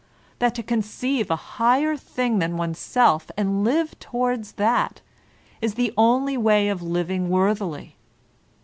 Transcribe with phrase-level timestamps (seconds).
[0.39, 5.01] that to conceive a higher thing than oneself and Uve toward that
[5.61, 7.97] is the only way of living worthily?